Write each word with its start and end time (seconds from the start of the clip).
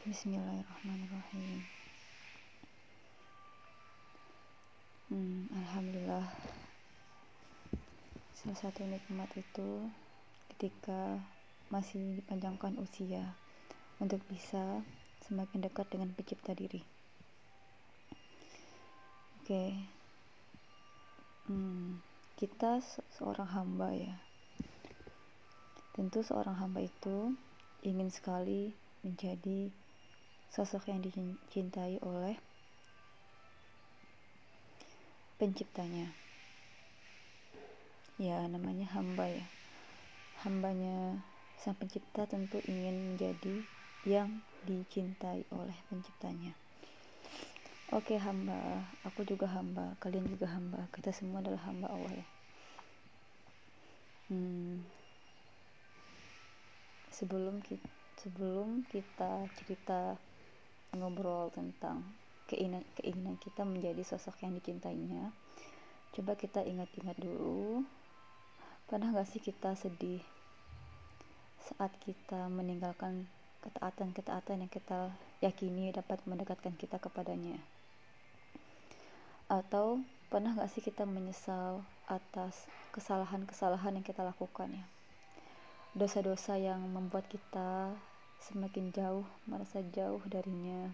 Bismillahirrahmanirrahim. 0.00 1.60
Hmm, 5.12 5.44
Alhamdulillah. 5.52 6.24
Salah 8.32 8.58
satu 8.64 8.80
nikmat 8.88 9.28
itu 9.36 9.92
ketika 10.56 11.20
masih 11.68 12.16
dipanjangkan 12.16 12.80
usia 12.80 13.36
untuk 14.00 14.24
bisa 14.24 14.80
semakin 15.28 15.68
dekat 15.68 15.84
dengan 15.92 16.16
pencipta 16.16 16.56
diri. 16.56 16.80
Oke. 19.44 19.84
Hmm, 21.44 22.00
kita 22.40 22.80
seorang 23.20 23.52
hamba 23.52 23.92
ya. 23.92 24.16
Tentu 25.92 26.24
seorang 26.24 26.56
hamba 26.56 26.88
itu 26.88 27.36
ingin 27.84 28.08
sekali 28.08 28.72
menjadi 29.04 29.68
sosok 30.50 30.90
yang 30.90 30.98
dicintai 30.98 32.02
oleh 32.02 32.34
penciptanya. 35.38 36.10
Ya 38.18 38.44
namanya 38.50 38.84
hamba 38.92 39.30
ya. 39.30 39.46
Hambanya 40.42 41.22
sang 41.56 41.78
pencipta 41.78 42.26
tentu 42.26 42.58
ingin 42.66 43.14
menjadi 43.14 43.62
yang 44.04 44.42
dicintai 44.66 45.46
oleh 45.54 45.76
penciptanya. 45.88 46.52
Oke 47.94 48.18
hamba. 48.18 48.90
Aku 49.06 49.22
juga 49.22 49.46
hamba. 49.48 49.94
Kalian 50.02 50.26
juga 50.28 50.50
hamba. 50.50 50.90
Kita 50.90 51.14
semua 51.14 51.40
adalah 51.40 51.62
hamba 51.64 51.88
Allah 51.88 52.12
ya. 52.12 52.26
Hmm, 54.30 54.86
sebelum 57.10 57.58
kita 57.66 57.88
sebelum 58.20 58.86
kita 58.92 59.48
cerita 59.58 60.14
ngobrol 60.94 61.50
tentang 61.54 62.02
keinginan 62.50 62.82
keinginan 62.98 63.38
kita 63.38 63.62
menjadi 63.62 64.02
sosok 64.02 64.42
yang 64.42 64.58
dicintainya. 64.58 65.30
Coba 66.10 66.34
kita 66.34 66.66
ingat-ingat 66.66 67.14
dulu 67.22 67.86
pernah 68.90 69.14
gak 69.14 69.30
sih 69.30 69.38
kita 69.38 69.78
sedih 69.78 70.18
saat 71.62 71.94
kita 72.02 72.50
meninggalkan 72.50 73.30
ketaatan-ketaatan 73.62 74.66
yang 74.66 74.72
kita 74.72 75.14
yakini 75.38 75.94
dapat 75.94 76.18
mendekatkan 76.26 76.74
kita 76.74 76.98
kepadanya? 76.98 77.62
Atau 79.46 80.02
pernah 80.26 80.58
gak 80.58 80.74
sih 80.74 80.82
kita 80.82 81.06
menyesal 81.06 81.86
atas 82.10 82.66
kesalahan-kesalahan 82.90 83.94
yang 83.94 84.06
kita 84.06 84.26
lakukan 84.26 84.74
ya? 84.74 84.84
Dosa-dosa 85.94 86.58
yang 86.58 86.82
membuat 86.90 87.30
kita 87.30 87.94
semakin 88.40 88.88
jauh 88.90 89.26
merasa 89.44 89.84
jauh 89.92 90.20
darinya. 90.24 90.88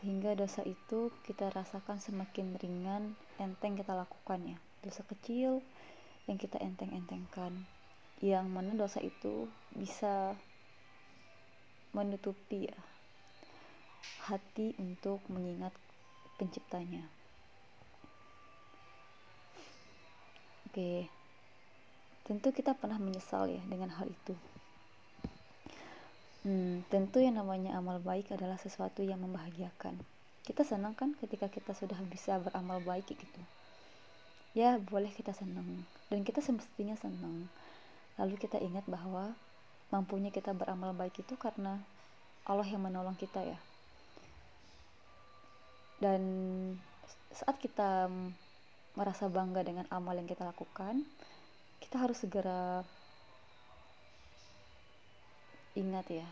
Sehingga 0.00 0.36
dosa 0.36 0.64
itu 0.64 1.12
kita 1.24 1.48
rasakan 1.52 2.00
semakin 2.00 2.56
ringan 2.60 3.16
enteng 3.40 3.76
kita 3.76 3.96
lakukan 3.96 4.40
ya. 4.44 4.58
Dosa 4.84 5.04
kecil 5.08 5.64
yang 6.28 6.36
kita 6.36 6.60
enteng-entengkan. 6.60 7.52
Yang 8.20 8.46
mana 8.52 8.72
dosa 8.76 9.00
itu 9.00 9.48
bisa 9.72 10.36
menutupi 11.96 12.68
ya 12.70 12.78
hati 14.30 14.76
untuk 14.78 15.24
mengingat 15.32 15.72
penciptanya. 16.38 17.02
Oke. 20.70 21.10
Tentu 22.22 22.54
kita 22.54 22.78
pernah 22.78 23.00
menyesal 23.00 23.50
ya 23.50 23.58
dengan 23.66 23.90
hal 23.90 24.06
itu 24.06 24.38
Hmm, 26.40 26.80
tentu 26.88 27.20
yang 27.20 27.36
namanya 27.36 27.76
amal 27.76 28.00
baik 28.00 28.32
adalah 28.32 28.56
sesuatu 28.56 29.04
yang 29.04 29.20
membahagiakan. 29.20 29.92
Kita 30.40 30.64
senang 30.64 30.96
kan 30.96 31.12
ketika 31.20 31.52
kita 31.52 31.76
sudah 31.76 32.00
bisa 32.08 32.40
beramal 32.40 32.80
baik 32.80 33.12
gitu. 33.12 33.42
Ya, 34.56 34.80
boleh 34.80 35.12
kita 35.12 35.36
senang 35.36 35.84
dan 36.08 36.24
kita 36.24 36.40
semestinya 36.40 36.96
senang. 36.96 37.46
Lalu 38.16 38.40
kita 38.40 38.56
ingat 38.56 38.88
bahwa 38.88 39.36
mampunya 39.92 40.32
kita 40.32 40.56
beramal 40.56 40.96
baik 40.96 41.20
itu 41.20 41.36
karena 41.36 41.76
Allah 42.48 42.66
yang 42.66 42.88
menolong 42.88 43.14
kita 43.20 43.44
ya. 43.44 43.58
Dan 46.00 46.22
saat 47.36 47.60
kita 47.60 48.08
merasa 48.96 49.28
bangga 49.28 49.60
dengan 49.60 49.84
amal 49.92 50.16
yang 50.16 50.26
kita 50.26 50.48
lakukan, 50.48 51.04
kita 51.84 52.00
harus 52.00 52.16
segera 52.16 52.80
ingat 55.78 56.06
ya 56.10 56.28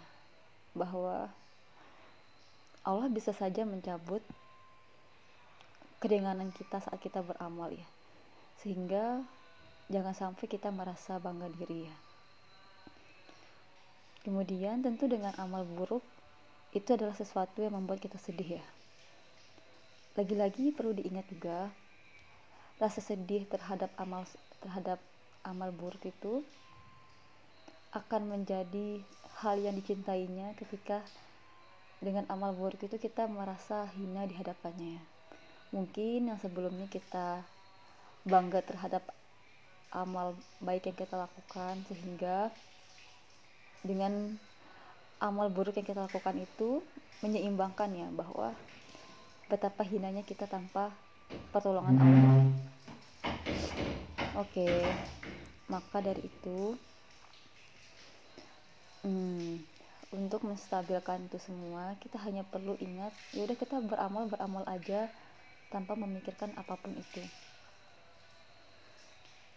bahwa 0.74 1.30
Allah 2.82 3.08
bisa 3.12 3.30
saja 3.36 3.68
mencabut 3.68 4.22
keringanan 5.98 6.54
kita 6.54 6.78
saat 6.78 6.98
kita 7.02 7.22
beramal 7.22 7.70
ya. 7.74 7.86
Sehingga 8.62 9.22
jangan 9.90 10.14
sampai 10.14 10.46
kita 10.46 10.70
merasa 10.70 11.18
bangga 11.18 11.50
diri 11.58 11.86
ya. 11.86 11.96
Kemudian 14.26 14.82
tentu 14.82 15.08
dengan 15.08 15.32
amal 15.38 15.64
buruk 15.64 16.02
itu 16.76 16.92
adalah 16.92 17.16
sesuatu 17.16 17.64
yang 17.64 17.74
membuat 17.74 18.02
kita 18.02 18.20
sedih 18.20 18.60
ya. 18.60 18.64
Lagi-lagi 20.18 20.74
perlu 20.74 20.92
diingat 20.92 21.30
juga 21.30 21.70
rasa 22.78 23.02
sedih 23.02 23.46
terhadap 23.50 23.90
amal 23.98 24.22
terhadap 24.62 24.98
amal 25.42 25.70
buruk 25.74 26.02
itu 26.06 26.42
akan 27.94 28.36
menjadi 28.36 29.00
hal 29.38 29.58
yang 29.62 29.78
dicintainya 29.78 30.58
ketika 30.58 31.02
dengan 32.02 32.26
amal 32.30 32.54
buruk 32.54 32.82
itu 32.82 32.98
kita 32.98 33.26
merasa 33.26 33.86
hina 33.94 34.26
di 34.26 34.34
hadapannya 34.34 34.98
mungkin 35.70 36.32
yang 36.32 36.38
sebelumnya 36.40 36.90
kita 36.90 37.42
bangga 38.26 38.64
terhadap 38.64 39.04
amal 39.94 40.36
baik 40.60 40.90
yang 40.90 40.98
kita 40.98 41.16
lakukan 41.16 41.80
sehingga 41.88 42.52
dengan 43.86 44.36
amal 45.22 45.48
buruk 45.48 45.78
yang 45.78 45.86
kita 45.86 46.02
lakukan 46.04 46.36
itu 46.38 46.82
menyeimbangkan 47.22 47.90
ya 47.94 48.08
bahwa 48.14 48.54
betapa 49.48 49.82
hinanya 49.82 50.22
kita 50.22 50.44
tanpa 50.44 50.92
pertolongan 51.50 51.96
Allah. 51.98 52.36
Oke 54.38 54.68
maka 55.68 56.00
dari 56.00 56.24
itu 56.24 56.76
hmm, 59.02 59.62
untuk 60.14 60.40
menstabilkan 60.42 61.28
itu 61.28 61.38
semua 61.38 61.94
kita 62.00 62.16
hanya 62.24 62.40
perlu 62.48 62.74
ingat 62.80 63.12
ya 63.36 63.44
udah 63.44 63.56
kita 63.60 63.76
beramal 63.84 64.24
beramal 64.26 64.64
aja 64.64 65.12
tanpa 65.68 65.92
memikirkan 65.94 66.48
apa 66.56 66.80
pun 66.80 66.96
itu. 66.96 67.20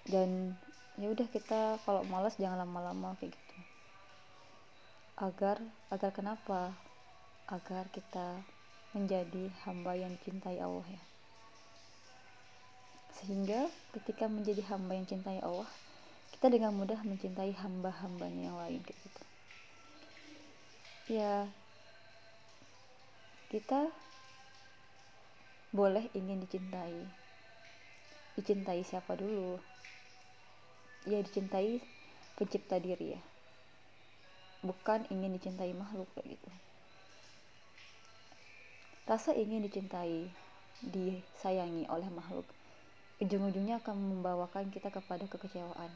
Dan 0.05 0.59
ya 0.99 1.07
udah 1.07 1.27
kita 1.31 1.79
kalau 1.87 2.03
malas 2.11 2.35
jangan 2.35 2.67
lama-lama 2.67 3.15
kayak 3.17 3.31
gitu. 3.31 3.57
Agar 5.15 5.57
agar 5.87 6.11
kenapa? 6.11 6.75
Agar 7.47 7.87
kita 7.95 8.43
menjadi 8.91 9.47
hamba 9.63 9.95
yang 9.95 10.11
cintai 10.19 10.59
Allah 10.59 10.83
ya. 10.83 11.03
Sehingga 13.21 13.71
ketika 13.95 14.27
menjadi 14.27 14.67
hamba 14.67 14.99
yang 14.99 15.07
cintai 15.07 15.39
Allah 15.39 15.69
kita 16.41 16.57
dengan 16.57 16.73
mudah 16.73 16.97
mencintai 17.05 17.53
hamba-hambanya 17.53 18.49
yang 18.49 18.57
lain 18.57 18.81
kayak 18.81 18.97
gitu 18.97 19.30
ya. 21.11 21.51
Kita 23.51 23.91
boleh 25.75 26.07
ingin 26.15 26.39
dicintai. 26.39 26.95
Dicintai 28.39 28.79
siapa 28.87 29.19
dulu? 29.19 29.59
Ya 31.03 31.19
dicintai 31.19 31.83
pencipta 32.39 32.79
diri 32.79 33.19
ya. 33.19 33.21
Bukan 34.63 35.11
ingin 35.11 35.35
dicintai 35.35 35.75
makhluk 35.75 36.07
kayak 36.15 36.39
gitu. 36.39 36.49
Rasa 39.03 39.35
ingin 39.35 39.67
dicintai 39.67 40.31
disayangi 40.79 41.91
oleh 41.91 42.07
makhluk 42.07 42.47
ujung-ujungnya 43.21 43.77
akan 43.85 44.01
membawakan 44.01 44.73
kita 44.73 44.89
kepada 44.89 45.29
kekecewaan. 45.29 45.93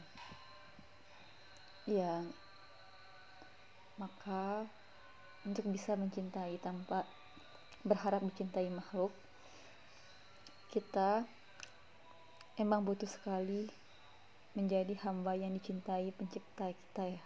Ya. 1.90 2.22
Maka 3.98 4.70
untuk 5.46 5.70
bisa 5.70 5.94
mencintai 5.94 6.58
tanpa 6.58 7.06
berharap 7.86 8.26
dicintai 8.26 8.66
makhluk 8.74 9.14
kita 10.74 11.24
emang 12.58 12.84
butuh 12.84 13.08
sekali 13.08 13.70
menjadi 14.58 14.92
hamba 15.08 15.36
yang 15.40 15.56
dicintai 15.56 16.12
pencipta 16.16 16.72
kita 16.74 17.04
ya. 17.16 17.24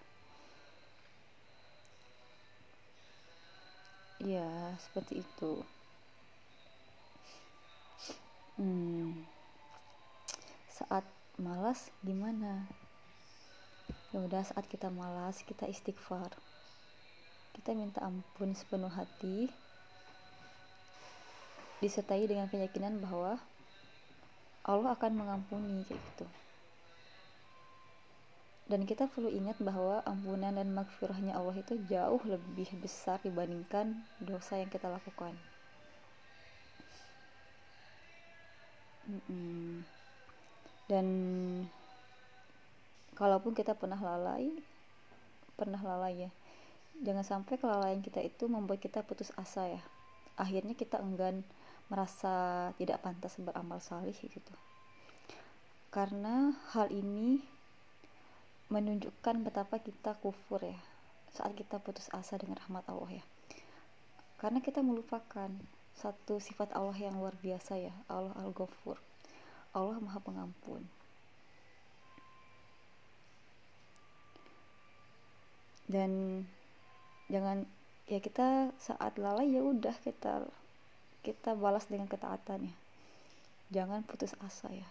Ya 4.19 4.49
seperti 4.83 5.23
itu. 5.23 5.63
Hmm, 8.59 9.23
saat 10.69 11.07
malas 11.39 11.87
gimana? 12.03 12.67
Ya 14.11 14.19
udah 14.19 14.43
saat 14.43 14.67
kita 14.67 14.91
malas 14.91 15.39
kita 15.47 15.65
istighfar 15.65 16.35
kita 17.59 17.75
minta 17.75 17.99
ampun 18.07 18.55
sepenuh 18.55 18.87
hati 18.87 19.51
disertai 21.83 22.23
dengan 22.23 22.47
keyakinan 22.47 23.03
bahwa 23.03 23.35
Allah 24.63 24.95
akan 24.95 25.11
mengampuni 25.19 25.83
kayak 25.83 25.99
gitu. 25.99 26.27
Dan 28.71 28.87
kita 28.87 29.11
perlu 29.11 29.27
ingat 29.27 29.59
bahwa 29.59 29.99
ampunan 30.07 30.55
dan 30.55 30.71
makfirahnya 30.71 31.35
Allah 31.35 31.59
itu 31.59 31.75
jauh 31.91 32.23
lebih 32.23 32.71
besar 32.79 33.19
dibandingkan 33.27 34.07
dosa 34.23 34.55
yang 34.55 34.71
kita 34.71 34.87
lakukan. 34.87 35.35
Dan 40.87 41.07
kalaupun 43.19 43.51
kita 43.51 43.75
pernah 43.75 43.99
lalai 43.99 44.47
pernah 45.59 45.83
lalai 45.83 46.23
ya 46.23 46.31
jangan 46.99 47.23
sampai 47.23 47.55
kelalaian 47.55 48.03
kita 48.03 48.19
itu 48.19 48.51
membuat 48.51 48.83
kita 48.83 49.03
putus 49.03 49.31
asa 49.39 49.67
ya. 49.67 49.81
Akhirnya 50.35 50.75
kita 50.75 50.99
enggan 50.99 51.43
merasa 51.89 52.69
tidak 52.77 53.01
pantas 53.01 53.35
beramal 53.39 53.79
salih 53.81 54.15
gitu. 54.15 54.53
Karena 55.89 56.53
hal 56.75 56.93
ini 56.93 57.41
menunjukkan 58.69 59.41
betapa 59.41 59.81
kita 59.81 60.13
kufur 60.21 60.61
ya 60.61 60.77
saat 61.33 61.57
kita 61.57 61.81
putus 61.81 62.05
asa 62.13 62.37
dengan 62.37 62.61
rahmat 62.61 62.85
Allah 62.85 63.23
ya. 63.23 63.25
Karena 64.37 64.61
kita 64.61 64.85
melupakan 64.85 65.49
satu 65.97 66.39
sifat 66.39 66.71
Allah 66.77 66.95
yang 66.95 67.17
luar 67.19 67.35
biasa 67.41 67.75
ya 67.75 67.91
Allah 68.07 68.31
al-ghafur. 68.39 68.95
Allah 69.73 69.97
maha 69.99 70.21
pengampun. 70.21 70.85
Dan 75.89 76.45
jangan 77.29 77.63
ya 78.09 78.17
kita 78.17 78.73
saat 78.81 79.21
lalai 79.21 79.53
ya 79.53 79.61
udah 79.61 79.93
kita 80.01 80.49
kita 81.21 81.53
balas 81.53 81.85
dengan 81.85 82.09
ketaatan 82.09 82.67
ya. 82.67 82.75
Jangan 83.69 84.01
putus 84.01 84.33
asa 84.41 84.71
ya. 84.73 84.87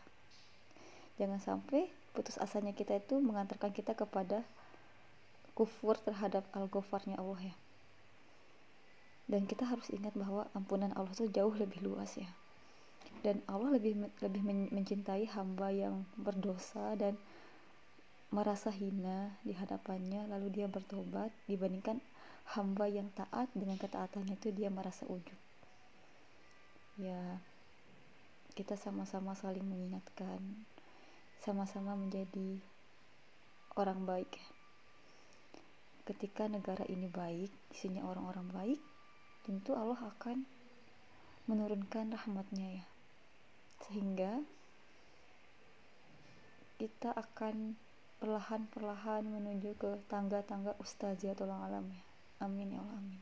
Jangan 1.19 1.43
sampai 1.43 1.91
putus 2.15 2.39
asanya 2.39 2.71
kita 2.75 2.95
itu 2.95 3.19
mengantarkan 3.19 3.75
kita 3.75 3.99
kepada 3.99 4.47
kufur 5.59 5.99
terhadap 5.99 6.47
al-ghafarnya 6.55 7.19
Allah 7.19 7.51
ya. 7.51 7.57
Dan 9.29 9.45
kita 9.51 9.67
harus 9.67 9.91
ingat 9.91 10.15
bahwa 10.15 10.47
ampunan 10.55 10.95
Allah 10.95 11.11
itu 11.11 11.27
jauh 11.29 11.53
lebih 11.59 11.83
luas 11.83 12.15
ya. 12.15 12.31
Dan 13.27 13.43
Allah 13.51 13.75
lebih 13.75 13.99
lebih 14.23 14.43
mencintai 14.71 15.27
hamba 15.35 15.75
yang 15.75 16.07
berdosa 16.15 16.95
dan 16.95 17.19
merasa 18.31 18.69
hina 18.69 19.33
di 19.41 19.57
hadapannya 19.57 20.29
lalu 20.29 20.53
dia 20.53 20.69
bertobat 20.69 21.33
dibandingkan 21.49 21.99
hamba 22.57 22.89
yang 22.89 23.13
taat 23.13 23.53
dengan 23.53 23.77
ketaatannya 23.77 24.41
itu 24.41 24.49
dia 24.57 24.73
merasa 24.73 25.05
ujub. 25.05 25.37
Ya 26.97 27.41
kita 28.57 28.75
sama-sama 28.75 29.37
saling 29.37 29.63
mengingatkan 29.63 30.41
sama-sama 31.45 31.93
menjadi 31.93 32.59
orang 33.77 34.09
baik. 34.09 34.33
Ketika 36.09 36.49
negara 36.49 36.89
ini 36.89 37.05
baik 37.13 37.53
isinya 37.69 38.09
orang-orang 38.09 38.49
baik 38.49 38.81
tentu 39.45 39.77
Allah 39.77 40.01
akan 40.17 40.49
menurunkan 41.45 42.17
rahmatnya 42.17 42.81
ya. 42.81 42.87
Sehingga 43.85 44.41
kita 46.81 47.13
akan 47.13 47.77
perlahan-perlahan 48.25 49.29
menuju 49.29 49.77
ke 49.77 49.91
tangga-tangga 50.11 50.75
ustaziah 50.81 51.39
tulang 51.39 51.63
alam 51.63 51.87
ya 51.93 52.08
Amin 52.41 52.71
ya 52.71 52.79
Allah 52.81 52.99
amin. 53.03 53.19